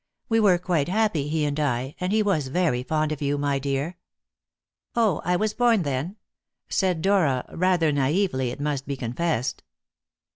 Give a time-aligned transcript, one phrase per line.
[0.29, 3.59] We were quite happy, he and I, and he was very fond of you, my
[3.59, 3.97] dear."
[4.95, 5.21] "Oh!
[5.23, 6.15] I was born then?"
[6.69, 9.61] said Dora, rather naïvely, it must be confessed.